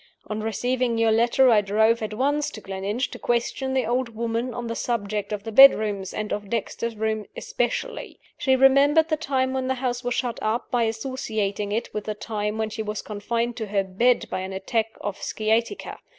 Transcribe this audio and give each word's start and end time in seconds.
On 0.25 0.41
receiving 0.41 0.97
your 0.97 1.11
letter, 1.11 1.51
I 1.51 1.61
drove 1.61 2.01
at 2.01 2.15
once 2.15 2.49
to 2.49 2.59
Gleninch 2.61 3.11
to 3.11 3.19
question 3.19 3.75
the 3.75 3.85
old 3.85 4.09
woman 4.15 4.51
on 4.51 4.65
the 4.65 4.73
subject 4.73 5.31
of 5.31 5.43
the 5.43 5.51
bedrooms, 5.51 6.11
and 6.11 6.33
of 6.33 6.49
Dexter's 6.49 6.95
room 6.95 7.25
especially. 7.37 8.19
She 8.35 8.55
remembered 8.55 9.09
the 9.09 9.15
time 9.15 9.53
when 9.53 9.67
the 9.67 9.75
house 9.75 10.03
was 10.03 10.15
shut 10.15 10.39
up 10.41 10.71
by 10.71 10.85
associating 10.85 11.71
it 11.71 11.93
with 11.93 12.05
the 12.05 12.15
time 12.15 12.57
when 12.57 12.71
she 12.71 12.81
was 12.81 13.03
confined 13.03 13.55
to 13.57 13.67
her 13.67 13.83
bed 13.83 14.27
by 14.31 14.39
an 14.39 14.53
attack 14.53 14.87
of 15.01 15.21
sciatica. 15.21 15.99